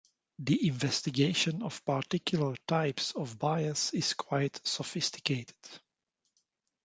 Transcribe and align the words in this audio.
The 0.39 0.67
investigation 0.67 1.61
of 1.61 1.85
particular 1.85 2.55
types 2.67 3.11
of 3.11 3.37
bias 3.37 3.93
is 3.93 4.15
quite 4.15 4.59
sophisticated. 4.65 5.53